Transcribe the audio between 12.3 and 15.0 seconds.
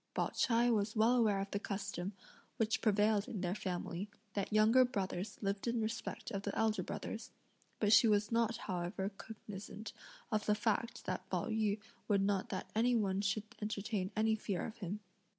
that any one should entertain any fear of